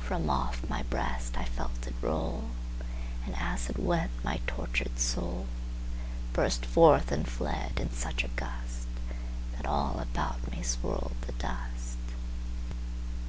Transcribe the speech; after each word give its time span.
From 0.00 0.28
off 0.28 0.68
my 0.68 0.82
breast 0.82 1.38
I 1.38 1.44
felt 1.44 1.86
it 1.86 1.94
roll, 2.00 2.50
And 3.24 3.36
as 3.38 3.70
it 3.70 3.78
went 3.78 4.10
my 4.24 4.40
tortured 4.48 4.96
soulBurst 4.96 6.64
forth 6.66 7.12
and 7.12 7.28
fled 7.28 7.74
in 7.78 7.92
such 7.92 8.24
a 8.24 8.28
gustThat 8.30 9.64
all 9.64 10.00
about 10.00 10.50
me 10.50 10.62
swirled 10.64 11.14
the 11.20 11.32
dust. 11.34 11.98